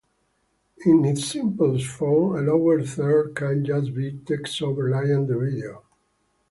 [0.83, 5.83] In its simplest form, a lower third can just be text overlying the video.